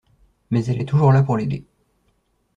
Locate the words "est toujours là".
0.81-1.21